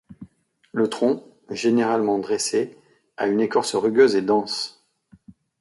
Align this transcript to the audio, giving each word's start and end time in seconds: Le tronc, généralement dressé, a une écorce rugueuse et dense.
Le 0.71 0.89
tronc, 0.89 1.23
généralement 1.51 2.17
dressé, 2.17 2.75
a 3.17 3.27
une 3.27 3.39
écorce 3.39 3.75
rugueuse 3.75 4.15
et 4.15 4.23
dense. 4.23 4.83